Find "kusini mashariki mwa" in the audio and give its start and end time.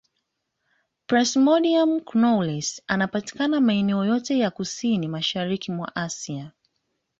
4.51-5.95